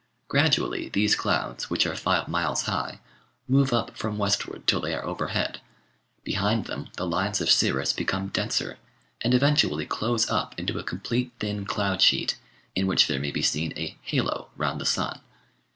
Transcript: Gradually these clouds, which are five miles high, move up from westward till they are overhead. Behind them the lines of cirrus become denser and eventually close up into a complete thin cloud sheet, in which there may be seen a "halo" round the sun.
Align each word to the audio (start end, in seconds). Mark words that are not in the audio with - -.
Gradually 0.27 0.89
these 0.89 1.13
clouds, 1.15 1.69
which 1.69 1.85
are 1.85 1.95
five 1.95 2.27
miles 2.27 2.63
high, 2.63 3.01
move 3.47 3.71
up 3.71 3.95
from 3.95 4.17
westward 4.17 4.65
till 4.65 4.81
they 4.81 4.95
are 4.95 5.05
overhead. 5.05 5.61
Behind 6.23 6.65
them 6.65 6.89
the 6.97 7.05
lines 7.05 7.39
of 7.39 7.51
cirrus 7.51 7.93
become 7.93 8.29
denser 8.29 8.79
and 9.21 9.31
eventually 9.35 9.85
close 9.85 10.27
up 10.27 10.57
into 10.57 10.79
a 10.79 10.83
complete 10.83 11.33
thin 11.39 11.65
cloud 11.65 12.01
sheet, 12.01 12.35
in 12.73 12.87
which 12.87 13.05
there 13.05 13.19
may 13.19 13.29
be 13.29 13.43
seen 13.43 13.73
a 13.77 13.95
"halo" 14.01 14.49
round 14.57 14.81
the 14.81 14.87
sun. 14.87 15.19